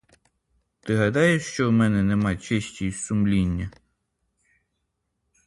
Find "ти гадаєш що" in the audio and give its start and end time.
0.81-1.69